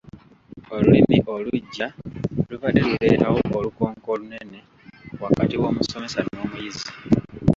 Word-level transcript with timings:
Olulimi 0.75 1.17
oluggya 1.35 1.87
lubadde 2.49 2.79
luleetawo 2.87 3.39
olukonko 3.59 4.07
olunene 4.15 4.59
wakati 5.21 5.55
w’omusomesa 5.61 6.19
n’omuyizi. 6.23 6.89